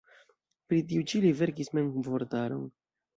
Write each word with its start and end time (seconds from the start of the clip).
Pri 0.71 0.79
tiu 0.91 1.03
ĉi 1.11 1.21
li 1.25 1.31
verkis 1.41 1.69
mem 1.79 1.91
vortaron. 2.09 2.65